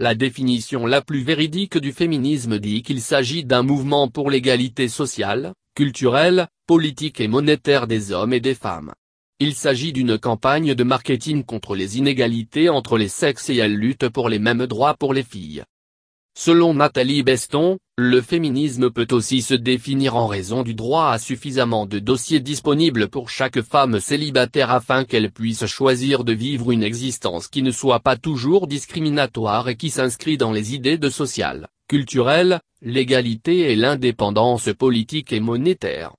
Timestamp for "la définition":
0.00-0.86